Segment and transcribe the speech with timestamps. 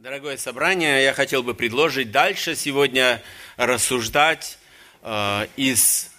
[0.00, 3.22] Дорогое собрание, я хотел бы предложить дальше сегодня
[3.58, 4.56] рассуждать
[5.02, 6.10] э, из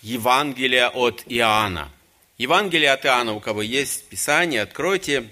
[0.00, 1.92] Евангелия от Иоанна.
[2.38, 5.28] Евангелие от Иоанна, у кого есть Писание, откройте.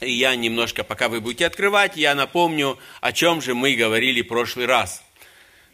[0.00, 4.26] И я немножко, пока вы будете открывать, я напомню, о чем же мы говорили в
[4.26, 5.04] прошлый раз.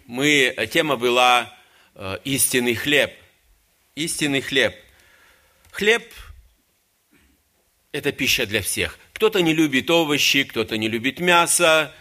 [0.04, 1.56] Мы, тема была
[1.95, 3.14] э, истинный хлеб.
[3.95, 4.77] Истинный хлеб.
[5.70, 6.04] Хлеб–
[7.93, 11.93] это пища для всех– кто-то не любит овощи, кто-то не любит мясо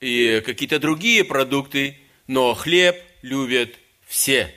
[0.00, 3.74] и какие-то другие продукты, но хлеб любят
[4.06, 4.54] все.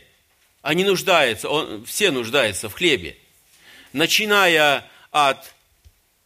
[0.62, 3.16] Они нуждаются, он, все нуждаются в хлебе.
[3.94, 5.56] Начиная от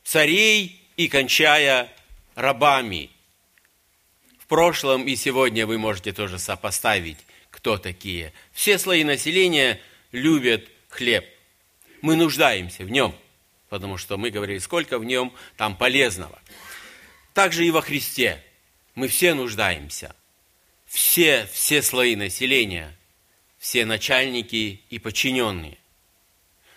[0.04, 1.88] царей и кончая
[2.34, 3.12] рабами.
[4.40, 7.20] В прошлом и сегодня вы можете тоже сопоставить,
[7.52, 8.34] кто такие.
[8.54, 9.80] Все слои населения
[10.12, 11.26] любят хлеб.
[12.02, 13.14] Мы нуждаемся в нем–
[13.70, 16.40] потому что мы говорили, сколько в нем там полезного.
[17.34, 18.44] Также и во Христе
[18.94, 20.16] мы все нуждаемся.
[20.86, 22.96] Все, все слои населения,
[23.58, 25.78] все начальники и подчиненные.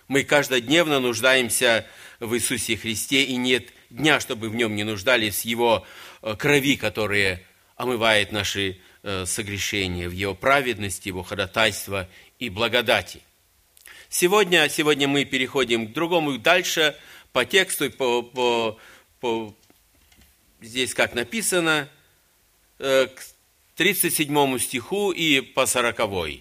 [0.09, 1.87] Мы каждодневно нуждаемся
[2.19, 5.87] в Иисусе Христе, и нет дня, чтобы в нем не нуждались Его
[6.23, 7.45] э, крови, которые
[7.77, 13.21] омывает наши э, согрешения, в Его праведности, Его ходатайство и благодати.
[14.11, 16.97] Сегодня, сегодня мы переходим к другому, дальше
[17.33, 18.79] по тексту, по, по,
[19.21, 19.55] по,
[20.63, 21.91] здесь как написано,
[22.79, 23.23] э, к
[23.77, 26.41] 37 стиху и по 40.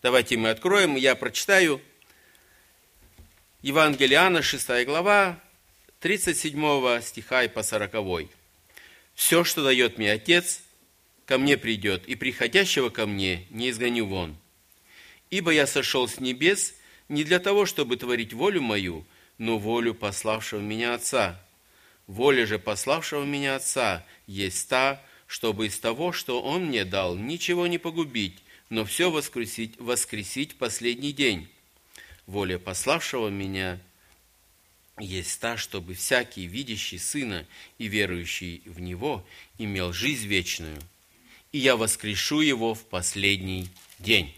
[0.00, 1.78] Давайте мы откроем, я прочитаю.
[3.60, 5.38] Евангелие Иоанна, 6 глава,
[6.00, 8.30] 37 стиха и по 40.
[9.14, 10.62] «Все, что дает мне Отец,
[11.26, 14.41] ко мне придет, и приходящего ко мне не изгоню вон.
[15.32, 16.74] Ибо я сошел с небес
[17.08, 19.06] не для того, чтобы творить волю мою,
[19.38, 21.42] но волю пославшего меня Отца.
[22.06, 27.66] Воля же пославшего меня Отца есть та, чтобы из того, что Он мне дал, ничего
[27.66, 31.48] не погубить, но все воскресить, воскресить в последний день.
[32.26, 33.80] Воля пославшего меня
[35.00, 37.46] есть та, чтобы всякий, видящий Сына
[37.78, 40.78] и верующий в Него, имел жизнь вечную,
[41.52, 44.34] и я воскрешу его в последний день.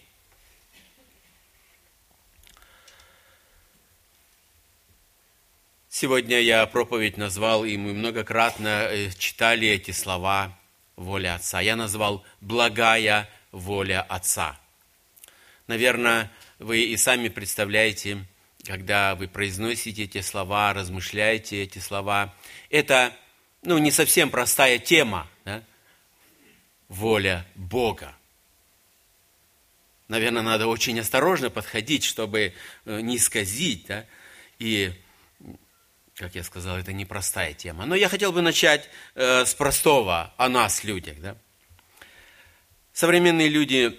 [5.97, 10.59] Сегодня я проповедь назвал, и мы многократно э, читали эти слова
[10.97, 11.61] «воля Отца».
[11.61, 14.59] Я назвал «благая воля Отца».
[15.69, 18.27] Наверное, вы и сами представляете,
[18.67, 22.35] когда вы произносите эти слова, размышляете эти слова,
[22.71, 23.17] это
[23.63, 25.63] ну, не совсем простая тема, да?
[26.89, 28.17] воля Бога.
[30.09, 32.53] Наверное, надо очень осторожно подходить, чтобы
[32.85, 34.07] э, не сказить, да?
[34.59, 34.93] и
[36.17, 37.87] как я сказал, это непростая тема.
[37.87, 41.21] Но я хотел бы начать э, с простого о нас, людях.
[41.21, 41.37] Да?
[42.93, 43.99] Современные люди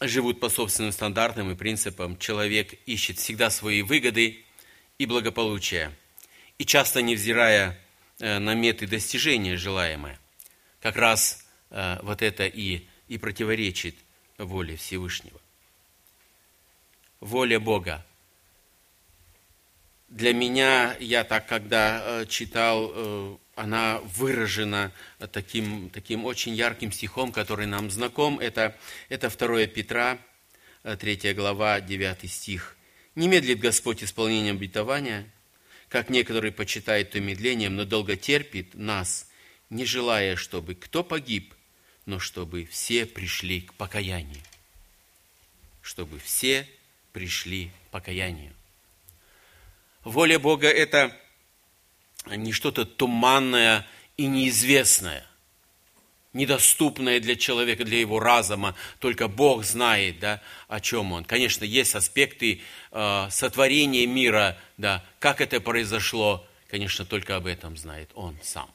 [0.00, 2.16] живут по собственным стандартам и принципам.
[2.18, 4.44] Человек ищет всегда свои выгоды
[4.98, 5.92] и благополучие.
[6.58, 7.78] И часто невзирая
[8.20, 10.18] э, на меты достижения желаемое.
[10.80, 13.96] Как раз э, вот это и, и противоречит
[14.38, 15.40] воле Всевышнего.
[17.18, 18.06] Воля Бога
[20.08, 24.92] для меня, я так когда э, читал, э, она выражена
[25.32, 28.38] таким, таким очень ярким стихом, который нам знаком.
[28.38, 28.76] Это,
[29.08, 30.18] это 2 Петра,
[30.82, 32.76] 3 э, глава, 9 стих.
[33.14, 35.28] «Не медлит Господь исполнением обетования,
[35.88, 39.28] как некоторые почитают то медлением, но долго терпит нас,
[39.70, 41.54] не желая, чтобы кто погиб,
[42.06, 44.42] но чтобы все пришли к покаянию».
[45.82, 46.68] Чтобы все
[47.12, 48.52] пришли к покаянию.
[50.08, 51.14] Воля Бога– это
[52.26, 53.86] не что-то туманное
[54.16, 55.26] и неизвестное,
[56.32, 58.74] недоступное для человека, для его разума.
[59.00, 61.24] Только Бог знает, да, о чем он.
[61.24, 68.10] Конечно, есть аспекты э, сотворения мира, да, как это произошло, конечно, только об этом знает
[68.14, 68.70] он сам.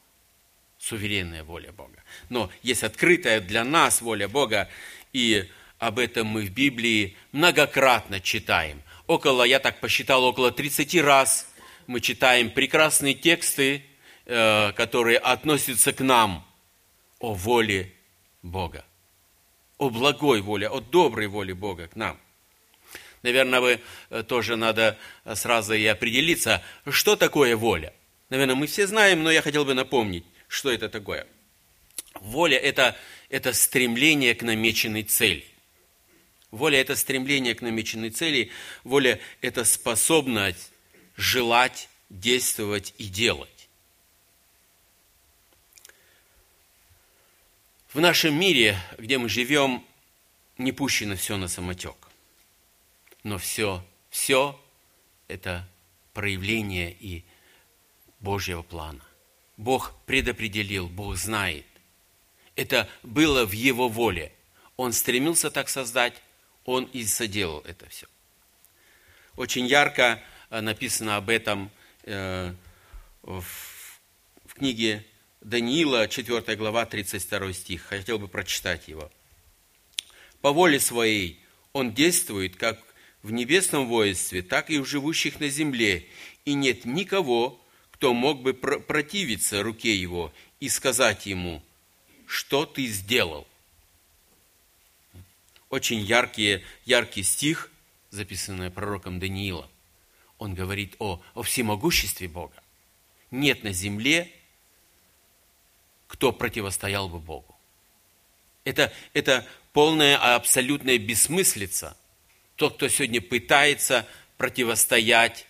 [0.77, 2.03] Суверенная воля Бога.
[2.29, 4.69] Но есть открытая для нас воля Бога,
[5.13, 5.50] и
[5.88, 11.47] об этом мы в Библии многократно читаем– около, я так посчитал, около 30 раз
[11.88, 13.83] мы читаем прекрасные тексты,
[14.25, 16.45] э, которые относятся к нам
[17.19, 17.94] о воле
[18.41, 18.85] Бога,
[19.77, 22.19] о благой воле, о доброй воле Бога к нам.
[23.21, 23.79] Наверное, вы
[24.09, 24.97] э, тоже надо
[25.33, 27.94] сразу и определиться, что такое воля.
[28.29, 31.27] Наверное, мы все знаем, но я хотел бы напомнить, что это такое.
[32.15, 32.95] Воля это,–
[33.29, 35.45] это стремление к намеченной цели.
[36.53, 38.51] Воля– это стремление к намеченной цели.
[38.83, 40.71] Воля– это способность
[41.17, 43.69] желать, действовать и делать.
[47.91, 49.83] В нашем мире, где мы живем,
[50.59, 51.95] не пущено все на самотек.
[53.23, 54.59] Но все, все
[55.27, 55.67] это
[56.13, 57.23] проявление и
[58.19, 59.03] Божьего плана.
[59.57, 61.65] Бог предопределил, Бог знает.
[62.55, 64.31] Это было в Его воле.
[64.77, 66.21] Он стремился так создать,
[66.65, 68.07] Он и соделал это все.
[69.36, 71.71] Очень ярко э, написано об этом
[72.04, 72.54] э,
[73.21, 75.06] в книге
[75.42, 77.83] Даниила, 4 глава, 32 стих.
[77.83, 79.12] Хотел бы прочитать его.
[80.42, 81.39] «По воле своей
[81.74, 82.80] он действует как
[83.24, 86.06] в небесном воинстве, так и в живущих на земле,
[86.45, 87.60] и нет никого,
[87.92, 91.62] кто мог бы противиться руке его и сказать ему,
[92.25, 93.48] что ты сделал».
[95.74, 97.72] Очень яркий, яркий стих,
[98.12, 99.68] записанный пророком Даниилом.
[100.38, 102.62] Он говорит о, о всемогуществе Бога.
[103.31, 104.31] Нет на земле
[106.06, 107.58] кто противостоял бы Богу.
[108.66, 111.98] Это, это полная абсолютная бессмыслица.
[112.56, 115.48] Тот, кто сегодня пытается противостоять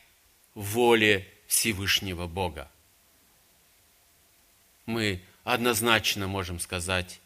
[0.56, 2.72] воле Всевышнего Бога.
[4.86, 7.20] Мы однозначно можем сказать,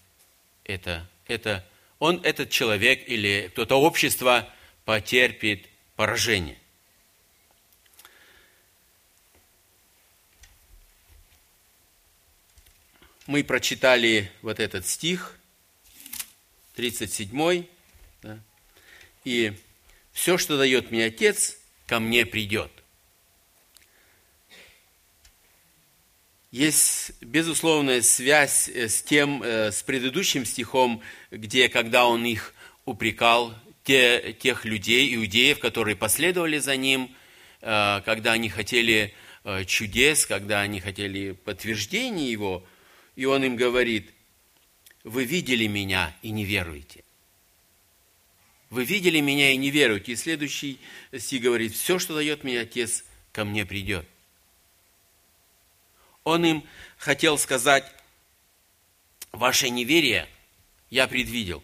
[0.64, 1.64] это, это,
[2.00, 4.48] он, этот человек или кто-то общество
[4.86, 6.58] потерпит поражение.
[13.28, 15.38] мы прочитали вот этот стих,
[16.76, 17.66] 37,
[18.24, 18.40] да,
[19.26, 19.54] и
[20.14, 22.72] все, что дает мне Отец, ко мне придет.
[26.52, 31.02] Есть безусловная связь э, с тем, э, с предыдущим стихом,
[31.32, 32.54] где, когда он их
[32.86, 33.54] упрекал,
[33.84, 37.16] те, тех людей, иудеев, которые последовали за ним,
[37.62, 39.14] э, когда они хотели
[39.66, 42.66] чудес, когда они хотели подтверждения его–
[43.18, 44.14] и он им говорит,
[45.04, 47.04] вы видели меня и не веруете.
[48.70, 50.12] Вы видели меня и не веруете.
[50.12, 50.80] И следующий
[51.18, 54.08] стих говорит, все, что дает мне Отец, ко мне придет.
[56.28, 57.90] Он им хотел сказать,
[59.32, 60.28] ваше неверие
[60.90, 61.64] я предвидел.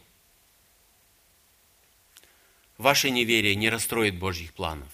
[2.77, 4.87] Ваше неверие не расстроит Божьих планов.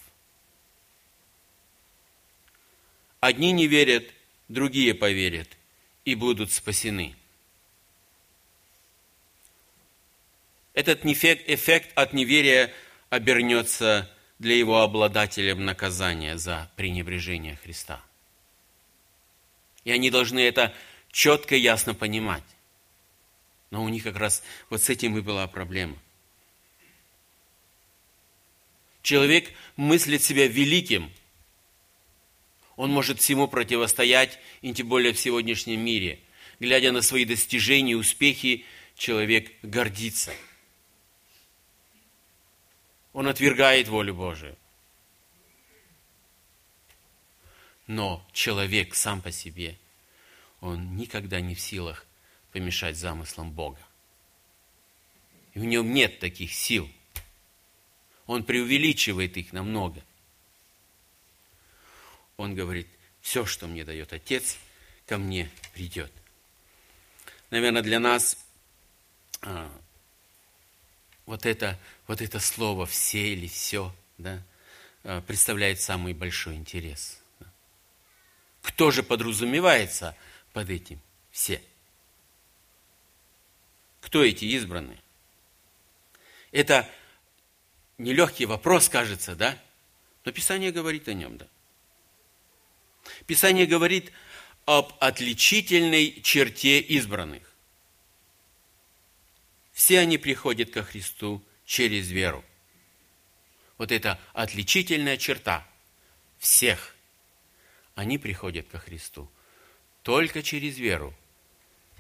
[3.20, 4.12] Одни не верят,
[4.48, 5.50] другие поверят
[6.04, 7.16] и будут спасены.
[10.74, 12.74] Этот эффект от неверия
[13.12, 18.04] обернется для его обладателям наказания за пренебрежение Христа.
[19.84, 20.74] И они должны это
[21.12, 22.44] четко и ясно понимать.
[23.72, 25.98] Но у них как раз вот с этим и была проблема.
[29.02, 31.12] Человек мыслит себя великим,
[32.80, 36.18] он может всему противостоять, и тем более в сегодняшнем мире.
[36.62, 38.64] Глядя на свои достижения и успехи,
[38.96, 40.32] человек гордится.
[43.12, 44.58] Он отвергает волю Божию.
[47.90, 49.78] Но человек сам по себе,
[50.62, 52.06] он никогда не в силах
[52.54, 53.80] помешать замыслам Бога.
[55.54, 56.90] И в нем нет таких сил.
[58.28, 60.02] Он преувеличивает их намного
[62.40, 62.88] он говорит,
[63.20, 64.58] все, что мне дает Отец,
[65.06, 66.12] ко мне придет.
[67.50, 68.38] Наверное, для нас
[69.42, 69.70] а,
[71.26, 71.78] вот, это,
[72.08, 74.42] вот это слово «все» или «все» да,
[75.04, 77.19] а, представляет самый большой интерес.
[78.70, 80.16] Кто же подразумевается
[80.54, 81.60] под этим «все»?
[84.00, 85.02] Кто эти избранные?
[86.52, 86.88] Это
[87.98, 89.58] нелегкий вопрос, кажется, да?
[90.24, 91.48] Но Писание говорит о нем, да.
[93.26, 94.12] Писание говорит
[94.66, 97.52] об отличительной черте избранных.
[99.74, 102.46] Все они приходят ко Христу через веру.
[103.80, 105.68] Вот это отличительная черта
[106.38, 106.96] всех.
[108.00, 109.30] Они приходят ко Христу
[110.04, 111.14] только через веру.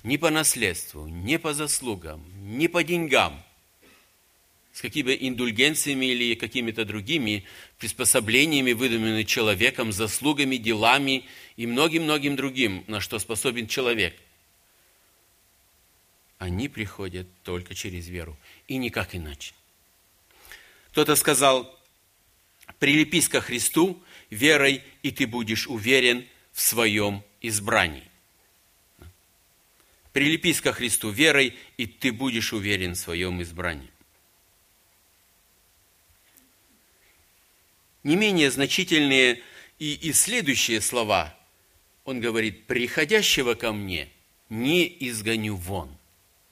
[0.01, 2.23] Не по наследству, не по заслугам,
[2.57, 3.43] не по деньгам–
[4.71, 7.43] с какими индульгенциями или какими-то другими
[7.79, 11.25] приспособлениями, выдуманными человеком, заслугами, делами
[11.57, 14.15] и многим-многим другим, на что способен человек.
[16.37, 18.37] Они приходят только через веру
[18.69, 19.53] и никак иначе.
[20.91, 21.77] Кто-то сказал,
[22.79, 28.03] прилепись ко Христу верой, и ты будешь уверен в своем избрании.
[30.13, 33.89] Прилепись ко Христу верой, и ты будешь уверен в своем избрании.
[38.03, 39.41] не менее значительные
[39.77, 41.35] и, и следующие слова.
[42.05, 44.09] Он говорит, приходящего ко мне
[44.49, 45.95] не изгоню вон.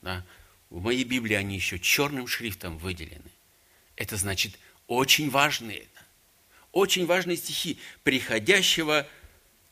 [0.01, 0.25] Да?
[0.69, 3.31] В моей Библии они еще черным шрифтом выделены.
[3.96, 5.88] Это значит очень важные,
[6.71, 7.79] очень важные стихи.
[8.03, 9.07] Приходящего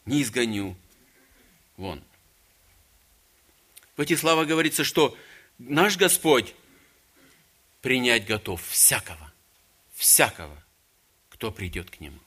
[0.05, 0.75] не изгоню
[1.77, 2.03] вон.
[3.97, 5.17] В этих словах говорится, что
[5.57, 6.53] наш Господь
[7.81, 9.31] принять готов всякого,
[9.93, 10.61] всякого,
[11.29, 12.19] кто придет к Нему.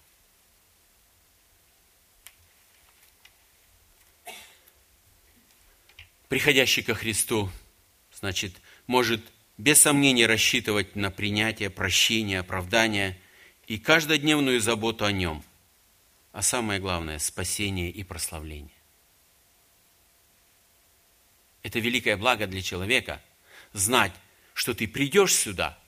[6.28, 7.50] Приходящий ко Христу,
[8.12, 9.24] значит, может
[9.56, 13.18] без сомнения рассчитывать на принятие, прощение, оправдание
[13.68, 15.44] и каждодневную заботу о Нем,
[16.32, 18.74] а самое главное– спасение и прославление.
[21.62, 23.22] Это великое благо для человека–
[23.74, 24.14] знать,
[24.54, 25.78] что ты придешь сюда,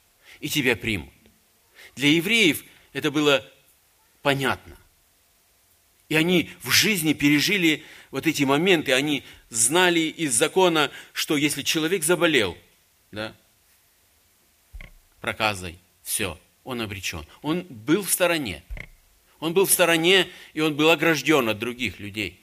[0.40, 1.12] и тебя примут.
[1.96, 3.50] Для евреев это было
[4.20, 4.76] понятно.
[6.10, 12.02] И они в жизни пережили вот эти моменты, они знали из закона, что если человек
[12.02, 12.58] заболел,
[13.10, 13.34] да,
[15.20, 17.24] проказой, все, он обречен.
[17.42, 18.62] Он был в стороне.
[19.38, 22.38] Он был в стороне, и он был огражден от других людей,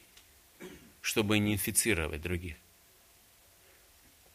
[1.02, 2.56] чтобы не инфицировать других.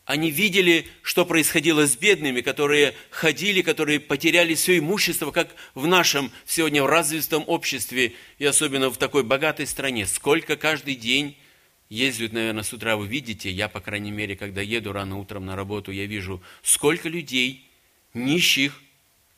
[0.04, 6.32] Они видели, что происходило с бедными, которые ходили, которые потеряли все имущество, как в нашем
[6.44, 10.06] сегодня в развитом обществе и особенно в такой богатой стране.
[10.06, 11.36] Сколько каждый день
[11.88, 15.54] ездят, наверное, с утра вы видите, я, по крайней мере, когда еду рано утром на
[15.54, 17.68] работу, я вижу, сколько людей,
[18.12, 18.82] нищих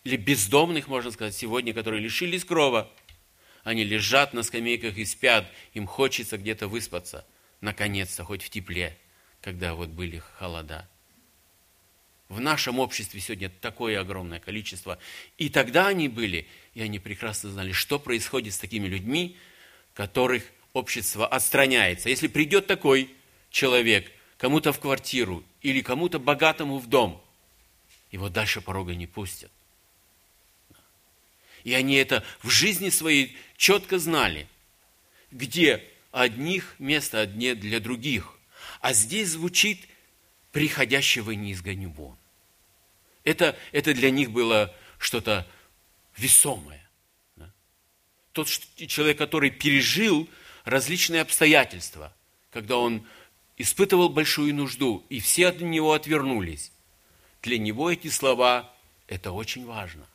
[0.04, 2.90] или бездомных, можно сказать, сегодня, которые лишились крова.
[3.64, 7.26] Они лежат на скамейках и спят, им хочется где-то выспаться,
[7.60, 8.98] наконец-то, хоть в тепле
[9.44, 10.88] когда вот были холода.
[12.30, 14.98] В нашем обществе сегодня такое огромное количество.
[15.36, 19.36] И тогда они были, и они прекрасно знали, что происходит с такими людьми,
[19.92, 22.08] которых общество отстраняется.
[22.08, 23.10] Если придет такой
[23.50, 27.22] человек кому-то в квартиру или кому-то богатому в дом,
[28.10, 29.52] его дальше порога не пустят.
[31.64, 34.46] И они это в жизни своей четко знали,
[35.30, 38.38] где одних место, одни для других.
[38.80, 39.88] А здесь звучит
[40.52, 42.16] «приходящего не изгоню вон».
[43.24, 45.46] Это, это для них было что-то
[46.16, 46.86] весомое.
[47.36, 47.50] Да?
[48.32, 50.28] Тот человек, который пережил
[50.64, 52.14] различные обстоятельства,
[52.50, 53.06] когда он
[53.56, 56.70] испытывал большую нужду, и все от него отвернулись.
[57.42, 58.70] Для него эти слова–
[59.08, 60.06] это очень важно.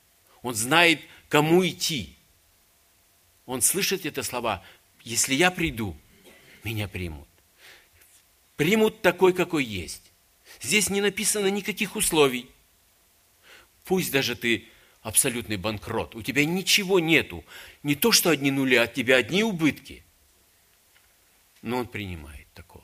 [0.41, 2.15] Он знает, кому идти.
[3.45, 4.63] Он слышит эти слова.
[5.03, 5.95] Если я приду,
[6.63, 7.29] меня примут
[8.59, 10.11] примут такой, какой есть.
[10.59, 12.49] Здесь не написано никаких условий.
[13.85, 14.67] Пусть даже ты
[15.01, 17.45] абсолютный банкрот, у тебя ничего нету.
[17.83, 20.03] Не то, что одни нули, от тебя одни убытки.
[21.61, 22.83] Но он принимает такого.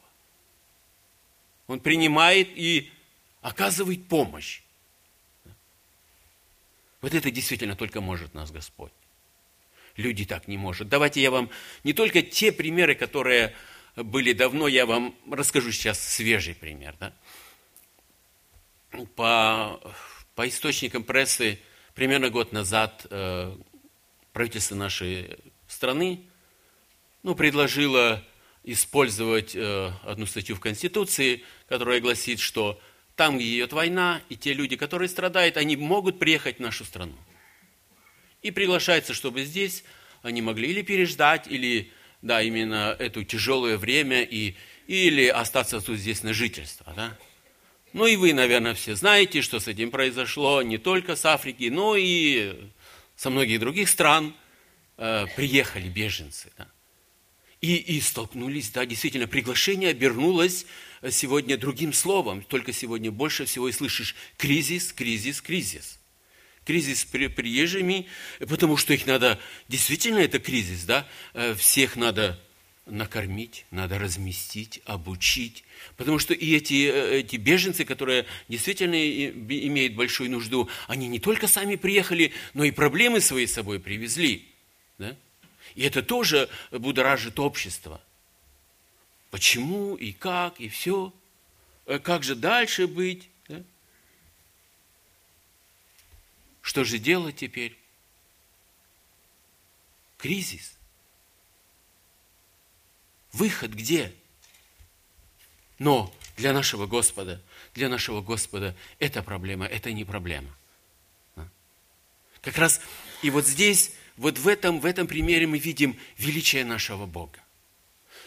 [1.67, 2.89] Он принимает и
[3.41, 4.61] оказывает помощь.
[7.05, 8.91] Вот это действительно только может нас Господь.
[9.95, 10.89] Люди так не может.
[10.89, 11.51] Давайте я вам
[11.83, 13.53] не только те примеры, которые
[13.95, 16.95] были давно, я вам расскажу сейчас свежий пример.
[16.99, 17.13] Да?
[19.15, 19.79] По,
[20.33, 21.59] по источникам прессы,
[21.93, 23.55] примерно год назад э,
[24.33, 26.21] правительство нашей страны
[27.21, 28.25] ну, предложило
[28.63, 32.81] использовать э, одну статью в Конституции, которая гласит, что
[33.15, 37.15] там, где идет война, и те люди, которые страдают, они могут приехать в нашу страну.
[38.41, 39.83] И приглашается, чтобы здесь
[40.21, 41.91] они могли или переждать, или
[42.21, 44.55] да, именно это тяжелое время и,
[44.87, 46.91] или остаться тут здесь на жительство.
[46.95, 47.17] Да?
[47.93, 51.95] Ну и вы, наверное, все знаете, что с этим произошло не только с Африки, но
[51.95, 52.69] и
[53.15, 54.33] со многих других стран
[54.97, 56.51] э, приехали беженцы.
[56.57, 56.67] Да?
[57.61, 60.65] И, и столкнулись, да, действительно, приглашение обернулось
[61.09, 62.43] сегодня другим словом.
[62.43, 65.99] Только сегодня больше всего и слышишь кризис, кризис, кризис
[66.65, 68.07] кризис с приезжими,
[68.39, 72.39] потому что их надо, действительно это кризис, да, э, всех надо
[72.85, 75.63] накормить, надо разместить, обучить.
[75.97, 81.47] Потому что и эти, э, эти беженцы, которые действительно имеют большую нужду, они не только
[81.47, 84.45] сами приехали, но и проблемы свои с собой привезли.
[84.97, 85.15] Да?
[85.73, 87.99] И это тоже будоражит общество.
[89.31, 91.11] Почему и как, и все.
[91.85, 93.29] Э, как же дальше быть?
[96.65, 97.77] Что же делать теперь?
[100.17, 100.75] Кризис.
[103.31, 104.11] Выход где?
[105.77, 107.39] Но для нашего Господа,
[107.75, 110.49] для нашего Господа это проблема, это не проблема.
[112.41, 112.81] Как раз
[113.21, 117.39] и вот здесь, вот в этом, в этом примере мы видим величие нашего Бога.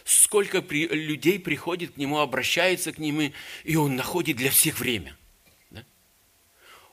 [0.05, 3.33] сколько при, людей приходит к Нему, обращается к Нему,
[3.65, 5.17] и Он находит для всех время.
[5.71, 5.85] Да?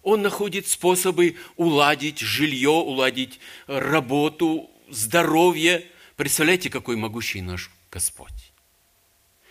[0.01, 5.89] Он находит способы уладить жилье, уладить работу, здоровье.
[6.17, 8.51] Представляете, какой могущий наш Господь.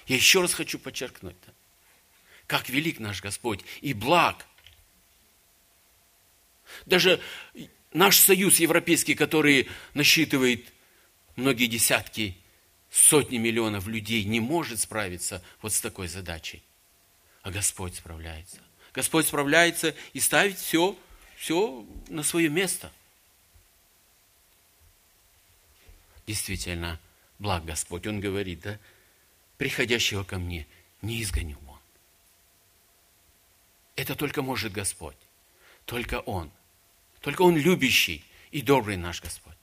[0.07, 1.53] Я еще раз хочу подчеркнуть, да?
[2.47, 4.47] как велик наш Господь и благ.
[6.87, 7.21] Даже
[7.95, 10.71] наш союз европейский, который насчитывает
[11.37, 12.37] многие десятки,
[12.91, 16.63] сотни миллионов людей, не может справиться вот с такой задачей.
[17.43, 18.59] А Господь справляется.
[18.93, 20.97] Господь справляется и ставит все,
[21.37, 22.93] все на свое место.
[26.27, 27.01] Действительно,
[27.39, 28.07] благ Господь.
[28.07, 28.79] Он говорит, да,
[29.59, 30.67] приходящего ко мне
[31.03, 31.79] не изгоню вон.
[33.97, 35.17] Это только может Господь.
[35.85, 36.51] Только Он.
[37.25, 39.57] Только Он любящий и добрый наш Господь.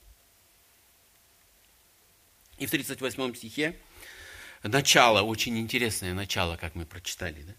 [2.58, 3.78] И в 38 стихе
[4.64, 7.44] начало, очень интересное начало, как мы прочитали.
[7.44, 7.54] Да?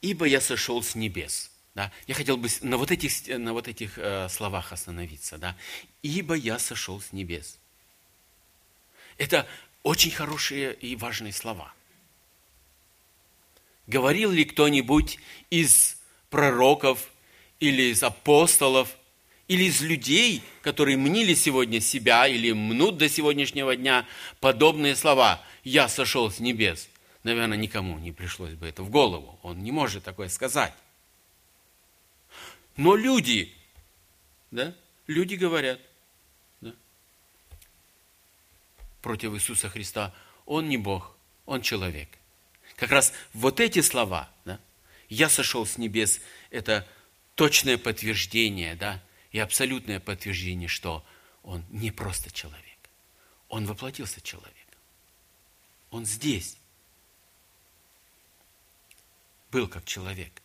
[0.00, 1.50] «Ибо я сошел с небес».
[1.74, 1.90] Да?
[2.06, 5.38] Я хотел бы на вот этих, на вот этих э, словах остановиться.
[5.38, 5.56] Да?
[6.02, 7.58] «Ибо я сошел с небес».
[9.18, 9.44] Это
[9.82, 11.74] очень хорошие и важные слова.
[13.88, 15.18] Говорил ли кто-нибудь
[15.50, 15.98] из
[16.30, 17.10] пророков
[17.58, 18.96] или из апостолов,
[19.50, 24.06] или из людей, которые мнили сегодня себя или мнут до сегодняшнего дня
[24.38, 26.88] подобные слова «Я сошел с небес»,
[27.24, 29.40] наверное, никому не пришлось бы это в голову.
[29.42, 30.72] Он не может такое сказать.
[32.76, 33.52] Но люди,
[34.52, 34.72] да,
[35.08, 35.80] люди говорят,
[39.02, 40.14] против Иисуса Христа,
[40.46, 42.08] он не Бог, он человек.
[42.76, 44.60] Как раз вот эти слова, да,
[45.08, 46.86] «Я сошел с небес»– это
[47.34, 51.04] точное подтверждение, да, и абсолютное подтверждение, что
[51.42, 52.78] он не просто человек.
[53.48, 54.56] Он воплотился человеком.
[55.90, 56.56] Он здесь.
[59.50, 60.40] Был как человек.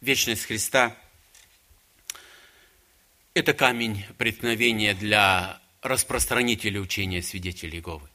[0.00, 0.96] Вечность Христа–
[3.34, 8.08] это камень преткновения для распространителей учения свидетелей Иеговы.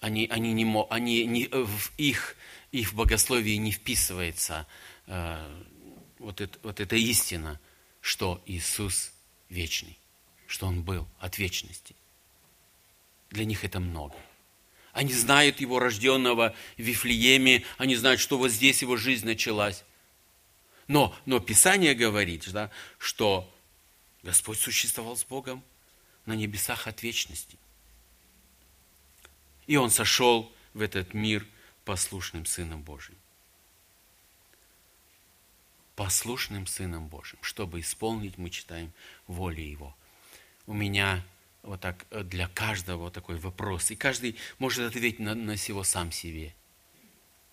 [0.00, 2.36] Они, они не, они не, в их,
[2.72, 4.66] их богословии не вписывается
[5.06, 5.64] э,
[6.18, 7.60] вот, это, вот эта истина,
[8.00, 9.12] что Иисус
[9.48, 9.98] вечный,
[10.46, 11.94] что Он был от вечности.
[13.30, 14.14] Для них это много.
[14.92, 19.84] Они знают Его рожденного в Вифлееме, они знают, что вот здесь Его жизнь началась.
[20.86, 23.50] Но, но Писание говорит, да, что
[24.22, 25.64] Господь существовал с Богом
[26.26, 27.58] на небесах от вечности.
[29.66, 31.46] И Он сошел в этот мир
[31.84, 33.16] послушным Сыном Божьим.
[35.96, 38.92] Послушным Сыном Божьим, чтобы исполнить, мы читаем,
[39.26, 39.96] волю Его.
[40.66, 41.24] У меня
[41.62, 46.10] вот так для каждого вот такой вопрос, и каждый может ответить на, на сего сам
[46.10, 46.54] себе.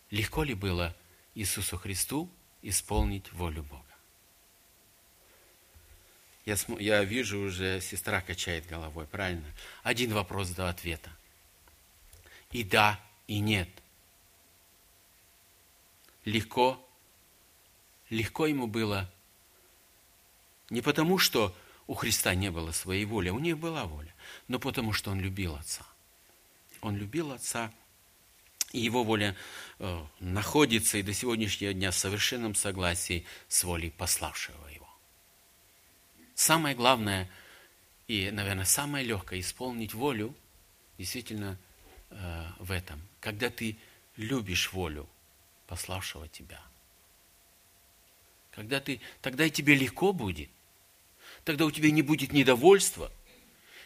[0.10, 0.96] Легко ли было
[1.36, 2.30] Иисусу Христу
[2.62, 3.86] исполнить волю Бога?
[6.46, 9.46] Я, я вижу уже, сестра качает головой, правильно?
[9.84, 11.12] Один вопрос до ответа.
[12.52, 13.70] И да, и нет.
[16.26, 16.86] Легко,
[18.12, 19.10] легко ему было
[20.70, 21.56] не потому, что
[21.88, 24.14] у Христа не было своей воли, у них была воля,
[24.48, 25.86] но потому, что он любил Отца.
[26.82, 27.74] Он любил Отца,
[28.72, 29.36] и его воля
[29.80, 34.90] э, находится и до сегодняшнего дня в совершенном согласии с волей пославшего его.
[36.36, 37.30] Самое главное
[38.08, 40.36] и, наверное, самое легкое исполнить волю
[40.98, 41.58] действительно
[42.10, 43.78] э, в этом, когда ты
[44.16, 45.10] любишь волю
[45.68, 46.62] пославшего тебя.
[48.52, 50.50] Когда ты, тогда и тебе легко будет.
[51.44, 53.12] Тогда у тебя не будет недовольства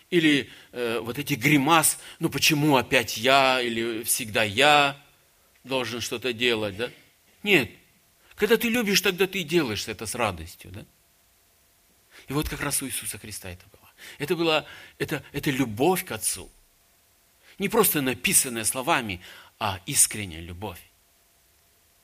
[0.10, 5.02] или э, вот эти гримас, ну почему опять я или всегда я
[5.64, 6.92] должен что-то делать, да?
[7.44, 7.72] Нет.
[8.36, 10.86] Когда ты любишь, тогда ты делаешь это с радостью, да?
[12.28, 13.92] И вот как раз у Иисуса Христа это было.
[14.18, 14.66] Это была
[14.98, 16.50] это, это любовь к Отцу.
[17.58, 19.22] Не просто написанная словами,
[19.60, 20.80] а искренняя любовь.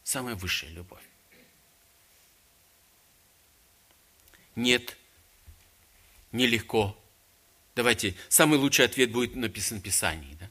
[0.03, 1.03] Самая высшая любовь.
[4.55, 4.97] Нет,
[6.31, 6.97] нелегко.
[7.75, 10.37] Давайте, самый лучший ответ будет написан в Писании.
[10.39, 10.49] Да?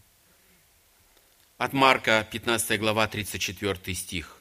[1.59, 4.39] От Марка, 15 глава, 34 стих.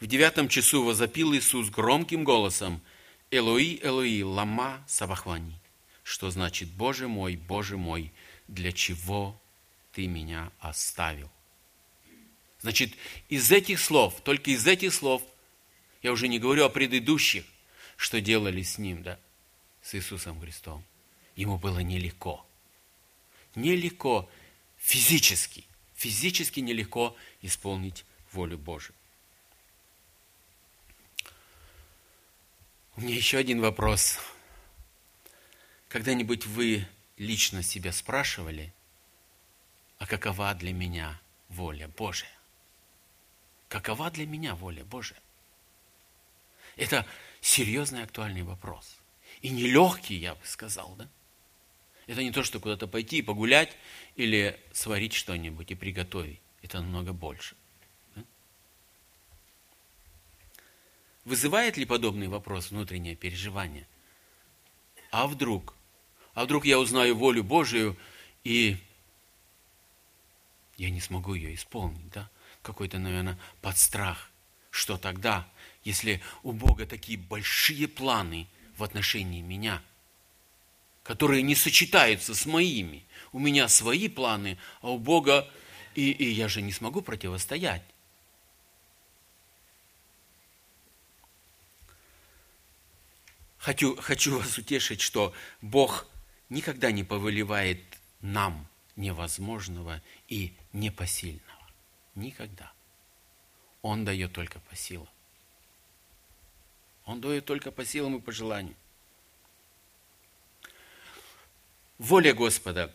[0.00, 2.80] В девятом часу возопил Иисус громким голосом–
[3.32, 5.54] Элои, Элои, лама сабахвани,
[6.04, 8.12] что значит, Боже мой, Боже мой,
[8.46, 9.40] для чего
[9.92, 11.30] ты меня оставил?
[12.60, 12.92] Значит,
[13.30, 15.22] из этих слов, только из этих слов,
[16.02, 17.44] я уже не говорю о предыдущих,
[18.02, 19.16] что делали с ним, да,
[19.80, 20.84] с Иисусом Христом.
[21.36, 22.44] Ему было нелегко.
[23.54, 24.28] нелегко
[24.76, 28.96] физически, физически нелегко исполнить волю Божию.
[32.96, 34.18] У меня еще один вопрос.
[35.88, 36.84] Когда-нибудь вы
[37.18, 38.74] лично себя спрашивали,
[39.98, 42.36] а какова для меня воля Божия?
[43.68, 45.22] Какова для меня воля Божия?
[46.74, 47.06] Это
[47.42, 48.96] серьезный актуальный вопрос.
[49.42, 51.08] И нелегкий, я бы сказал, да?
[52.06, 53.76] Это не то, что куда-то пойти и погулять
[54.16, 56.40] или сварить что-нибудь и приготовить.
[56.62, 57.54] Это намного больше.
[58.14, 58.22] Да?
[61.24, 63.86] Вызывает ли подобный вопрос внутреннее переживание?
[65.10, 65.74] А вдруг?
[66.34, 67.96] А вдруг я узнаю волю Божию
[68.44, 68.78] и
[70.76, 72.28] я не смогу ее исполнить, да?
[72.62, 74.30] Какой-то, наверное, подстрах.
[74.70, 75.48] Что тогда,
[75.84, 79.82] если у Бога такие большие планы в отношении меня,
[81.02, 83.04] которые не сочетаются с моими?
[83.32, 85.48] У меня свои планы, а у Бога,
[85.94, 87.82] и, и я же не смогу противостоять.
[93.58, 96.08] Хочу, хочу вас утешить, что Бог
[96.48, 97.80] никогда не повелевает
[98.20, 98.66] нам
[98.96, 101.70] невозможного и непосильного.
[102.16, 102.72] Никогда.
[103.80, 105.08] Он дает только по силам.
[107.12, 108.74] Он дает только по силам и по желанию.
[111.98, 112.90] Воля Господа,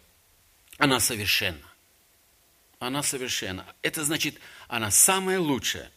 [0.79, 1.71] она совершенна.
[2.79, 3.75] Она совершенна.
[3.83, 5.91] Это значит, она самая лучшая.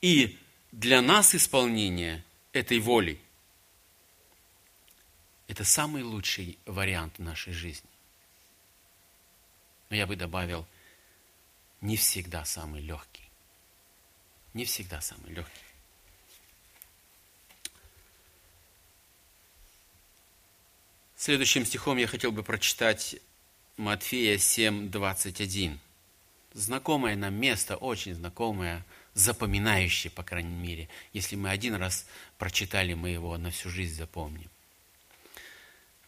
[0.00, 0.38] И
[0.72, 2.24] для нас исполнение
[2.54, 3.20] этой воли–
[5.46, 7.90] это самый лучший вариант нашей жизни.
[9.90, 10.66] Но я бы добавил,
[11.82, 13.28] не всегда самый легкий.
[14.54, 15.67] Не всегда самый легкий.
[21.18, 23.16] Следующим стихом я хотел бы прочитать
[23.76, 25.80] Матфея 7, 21.
[26.52, 30.88] Знакомое нам место, очень знакомое, запоминающее, по крайней мере.
[31.12, 32.06] Если мы один раз
[32.38, 34.48] прочитали, мы его на всю жизнь запомним.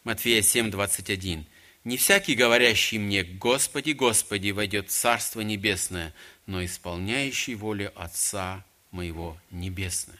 [0.05, 1.45] Матфея 7, 21.
[1.83, 6.13] Не всякий, говорящий мне, Господи, Господи, войдет в Царство Небесное,
[6.45, 10.19] но исполняющий волю Отца моего Небесное.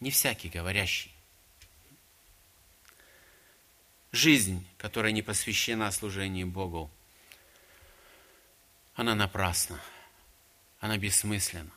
[0.00, 1.11] Не всякий, говорящий.
[4.12, 6.90] Жизнь, которая не посвящена служению Богу,
[8.94, 9.80] она напрасна,
[10.80, 11.72] она бессмысленна.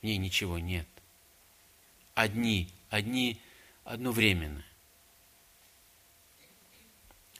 [0.00, 0.88] В ней ничего нет.
[2.14, 3.38] Одни, одни,
[3.84, 4.64] одновременно.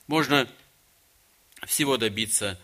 [0.07, 0.47] Можно
[1.65, 2.61] всего добиться,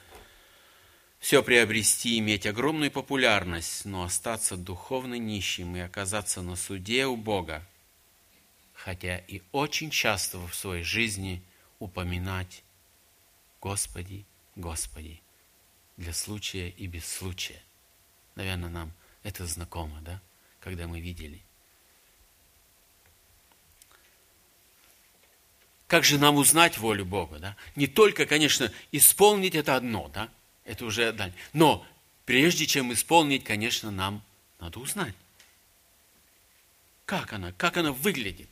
[1.20, 7.66] все приобрести, иметь огромную популярность, но остаться духовно нищим и оказаться на суде у Бога,
[8.78, 11.42] хотя и очень часто в своей жизни
[11.80, 12.62] упоминать
[13.60, 15.20] Господи, Господи,
[15.96, 17.60] для случая и без случая.
[18.36, 18.92] Наверное, нам
[19.24, 20.22] это знакомо, да,
[20.60, 21.42] когда мы видели
[25.88, 27.38] Как же нам узнать волю Бога?
[27.38, 27.56] Да?
[27.74, 30.28] Не только, конечно, исполнить это одно, да?
[30.66, 31.34] это уже дальше.
[31.54, 31.84] Но
[32.26, 34.22] прежде чем исполнить, конечно, нам
[34.60, 35.14] надо узнать.
[37.06, 38.50] Как она, как она выглядит.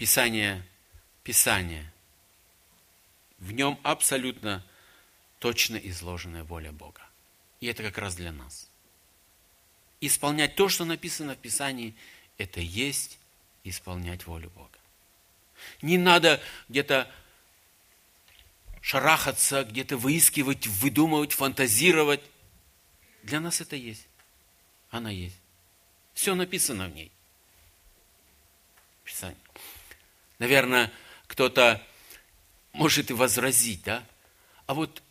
[0.00, 0.66] Писание,
[1.24, 1.92] Писание.
[3.36, 4.64] В нем абсолютно
[5.40, 7.02] точно изложенная воля Бога.
[7.60, 8.70] И это как раз для нас.
[10.00, 11.94] Исполнять то, что написано в Писании,
[12.38, 13.18] это есть
[13.62, 14.78] исполнять волю Бога.
[15.82, 17.12] Не надо где-то
[18.80, 22.22] шарахаться, где-то выискивать, выдумывать, фантазировать.
[23.22, 24.06] Для нас это есть.
[24.88, 25.36] Она есть.
[26.14, 27.12] Все написано в ней.
[29.04, 29.36] Писание.
[30.40, 30.90] Наверное,
[31.26, 31.86] кто-то
[32.72, 34.02] может и возразить, да?
[34.66, 35.02] А вот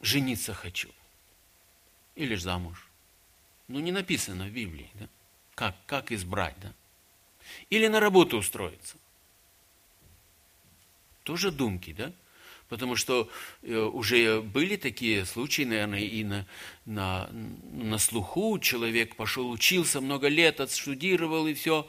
[0.00, 0.88] жениться хочу.
[2.16, 2.88] Или замуж.
[3.68, 5.08] Ну, не написано в Библии, да?
[5.54, 6.72] Как, как избрать, да?
[7.68, 8.96] Или на работу устроиться.
[11.22, 12.10] Тоже думки, да?
[12.70, 13.28] Потому что
[13.62, 16.46] э, уже были такие случаи, наверное, и на,
[16.86, 18.58] на, на слуху.
[18.58, 21.86] Человек пошел, учился много лет, отстудировал и все,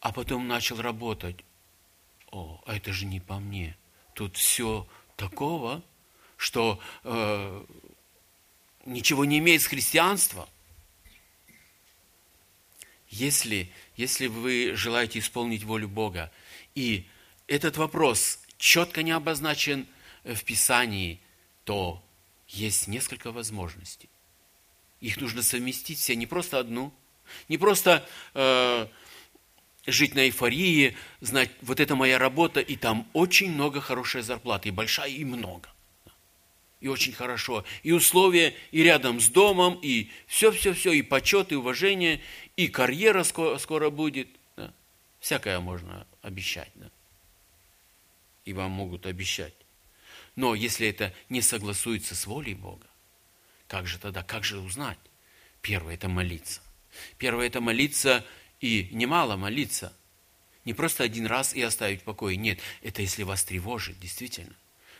[0.00, 1.44] а потом начал работать.
[2.36, 3.74] О, а это же не по мне.
[4.12, 5.82] Тут все такого,
[6.36, 7.64] что э,
[8.84, 10.46] ничего не имеет с христианством.
[13.08, 16.30] Если, если вы желаете исполнить волю Бога,
[16.74, 17.06] и
[17.46, 19.86] этот вопрос четко не обозначен
[20.22, 21.18] в Писании,
[21.64, 22.04] то
[22.48, 24.10] есть несколько возможностей.
[25.00, 26.92] Их нужно совместить все, не просто одну,
[27.48, 28.88] не просто э,
[29.86, 34.72] жить на эйфории, знать, вот это моя работа, и там очень много хорошей зарплаты, и
[34.72, 35.68] большая, и много.
[36.80, 37.64] И очень хорошо.
[37.82, 42.20] И условия, и рядом с домом, и все-все-все, и почет, и уважение,
[42.56, 44.28] и карьера скоро, скоро будет.
[44.56, 44.72] Да?
[45.20, 46.70] Всякое можно обещать.
[46.74, 46.90] Да?
[48.44, 49.54] И вам могут обещать.
[50.36, 52.86] Но если это не согласуется с волей Бога,
[53.68, 54.98] как же тогда, как же узнать?
[55.62, 56.60] Первое– это молиться.
[57.18, 58.24] Первое– это молиться
[58.60, 59.92] и немало молиться.
[60.64, 62.36] Не просто один раз и оставить в покое.
[62.36, 64.54] Нет, это если вас тревожит, действительно.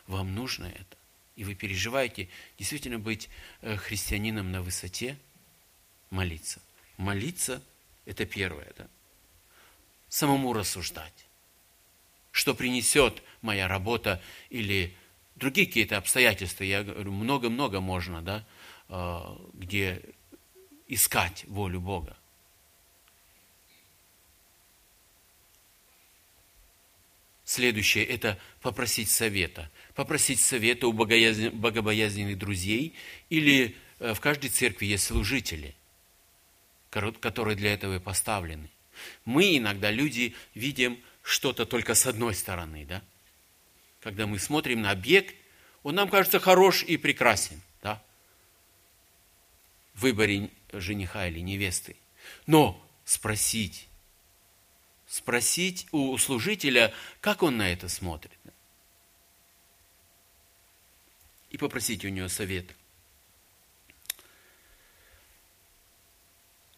[0.07, 0.97] Вам нужно это.
[1.35, 3.29] И вы переживаете действительно быть
[3.61, 5.19] э, христианином на высоте,
[6.11, 6.63] молиться.
[6.97, 7.63] Молиться–
[8.07, 8.73] это первое.
[8.79, 8.87] Да?
[10.09, 11.27] Самому рассуждать.
[12.31, 14.95] Что принесет моя работа или
[15.35, 16.65] другие какие-то обстоятельства.
[16.65, 18.47] Я говорю, много-много можно, да,
[18.89, 20.03] э, где
[20.87, 22.17] искать волю Бога.
[27.47, 29.71] Следующее– это попросить совета.
[29.95, 32.93] Попросить совета у богобоязненных друзей
[33.31, 35.77] или э, в каждой церкви есть служители,
[36.91, 38.69] которые для этого и поставлены.
[39.25, 43.01] Мы иногда, люди, видим что-то только с одной стороны, да?
[44.01, 45.37] Когда мы смотрим на объект,
[45.85, 48.03] он нам кажется хорош и прекрасен, да?
[49.95, 51.95] В выборе жениха или невесты.
[52.49, 53.87] Но спросить,
[55.17, 58.39] спросить у служителя, как он на это смотрит.
[61.49, 62.67] И попросить у него совет.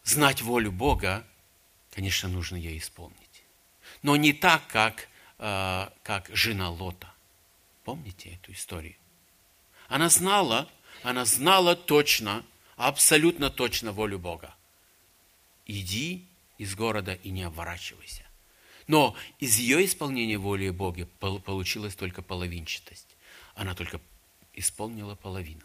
[0.05, 1.27] Знать волю Бога,
[1.91, 3.43] конечно, нужно ей исполнить.
[4.03, 7.13] Но не так, как, э, как жена Лота.
[7.85, 8.97] Помните эту историю?
[9.89, 10.71] Она знала,
[11.03, 12.45] она знала точно,
[12.77, 14.55] абсолютно точно волю Бога.
[15.67, 16.25] Иди
[16.57, 18.28] из города и не обворачивайся.
[18.89, 23.17] Но из ее исполнения воли Бога получилась только половинчатость.
[23.55, 24.01] Она только
[24.55, 25.61] исполнила половину.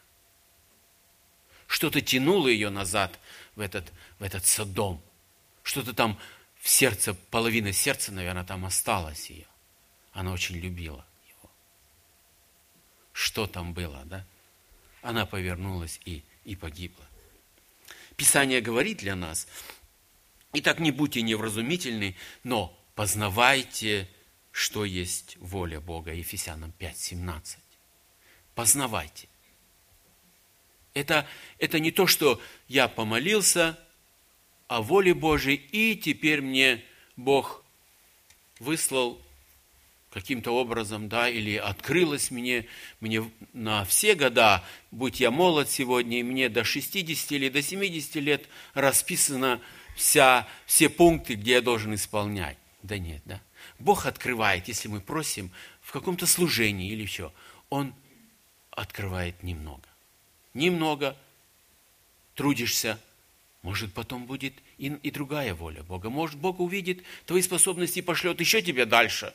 [1.66, 3.20] Что-то тянуло ее назад
[3.56, 5.02] в этот, в этот Содом.
[5.64, 6.20] Что-то там
[6.60, 9.48] в сердце, половина сердца, наверное, там осталось ее.
[10.12, 11.50] Она очень любила его.
[13.14, 14.28] Что там было, да?
[15.02, 17.06] Она повернулась и, и погибла.
[18.18, 19.48] Писание говорит для нас,
[20.56, 24.10] Итак, не будьте невразумительны, но познавайте,
[24.52, 26.14] что есть воля Бога.
[26.14, 27.58] Ефесянам 5:17.
[28.56, 29.28] Познавайте.
[30.94, 31.28] Это,
[31.58, 33.80] это не то, что я помолился
[34.68, 36.84] о воле Божьей, и теперь мне
[37.16, 37.64] Бог
[38.60, 39.20] выслал
[40.12, 42.68] каким-то образом, да, или открылось мне,
[43.00, 48.16] мне на все года, будь я молод сегодня, и мне до 60 или до 70
[48.18, 49.60] лет расписано
[49.96, 52.58] вся, все пункты, где я должен исполнять.
[52.84, 53.42] Да нет, да.
[53.80, 57.32] Бог открывает, если мы просим в каком-то служении или еще,
[57.70, 57.96] Он
[58.72, 59.88] открывает немного.
[60.54, 61.18] Немного
[62.36, 63.00] трудишься,
[63.62, 66.10] может, потом будет и, и другая воля Бога.
[66.10, 69.34] Может, Бог увидит твои способности и пошлет еще тебя дальше.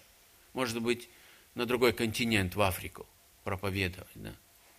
[0.53, 1.09] Может быть,
[1.55, 3.07] на другой континент, в Африку,
[3.45, 4.35] проповедовать, да,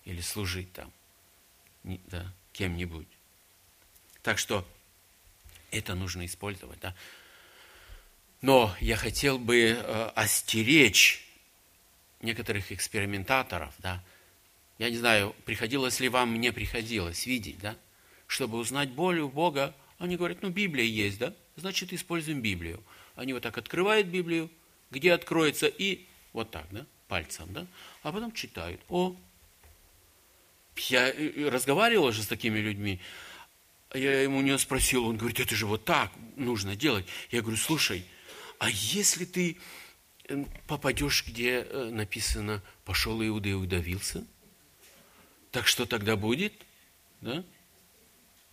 [0.05, 0.93] или служить там,
[1.83, 3.07] да, кем-нибудь.
[4.21, 4.65] Так что
[5.71, 6.79] это нужно использовать.
[6.79, 6.95] Да?
[8.41, 11.25] Но я хотел бы э, остеречь
[12.21, 14.03] некоторых экспериментаторов, да,
[14.77, 17.75] я не знаю, приходилось ли вам, мне приходилось видеть, да,
[18.27, 22.81] чтобы узнать боль у Бога, они говорят, ну, Библия есть, да, значит, используем Библию.
[23.15, 24.49] Они вот так открывают Библию,
[24.89, 27.67] где откроется, и вот так, да, пальцем, да,
[28.03, 28.79] а потом читают.
[28.87, 29.15] О,
[30.77, 33.01] я э, разговаривал уже с такими людьми,
[33.93, 37.05] я ему у него спросил, он говорит, это же вот так нужно делать.
[37.31, 38.05] Я говорю, слушай,
[38.59, 39.57] а если ты
[40.25, 44.23] э, попадешь, где э, написано, пошел Иуда и удавился,
[45.51, 46.53] так что тогда будет?
[47.21, 47.43] Да?